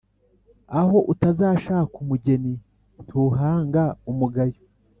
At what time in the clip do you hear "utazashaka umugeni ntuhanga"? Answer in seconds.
1.11-3.83